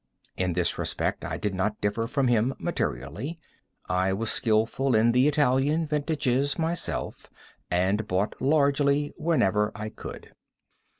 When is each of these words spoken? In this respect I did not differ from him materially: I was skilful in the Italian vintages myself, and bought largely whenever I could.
In 0.35 0.53
this 0.53 0.79
respect 0.79 1.23
I 1.23 1.37
did 1.37 1.53
not 1.53 1.79
differ 1.79 2.07
from 2.07 2.27
him 2.27 2.55
materially: 2.57 3.37
I 3.87 4.13
was 4.13 4.31
skilful 4.31 4.95
in 4.95 5.11
the 5.11 5.27
Italian 5.27 5.85
vintages 5.85 6.57
myself, 6.57 7.29
and 7.69 8.07
bought 8.07 8.41
largely 8.41 9.13
whenever 9.15 9.71
I 9.75 9.89
could. 9.89 10.33